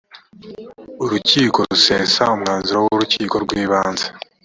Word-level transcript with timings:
urukiko 1.03 1.57
rusesa 1.69 2.23
umwanzuro 2.35 2.77
w 2.85 2.87
‘urukiko 2.95 3.35
rw’ibanze. 3.43 4.05